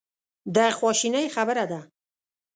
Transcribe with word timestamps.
د 0.55 0.57
خواشینۍ 0.77 1.25
خبره 1.35 1.65
ده. 1.71 1.79